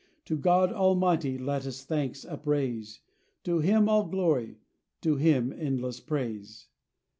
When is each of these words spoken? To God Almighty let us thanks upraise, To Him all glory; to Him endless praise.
To 0.25 0.35
God 0.35 0.73
Almighty 0.73 1.37
let 1.37 1.67
us 1.67 1.85
thanks 1.85 2.25
upraise, 2.25 3.01
To 3.43 3.59
Him 3.59 3.87
all 3.87 4.07
glory; 4.07 4.57
to 5.01 5.17
Him 5.17 5.53
endless 5.53 5.99
praise. 5.99 6.69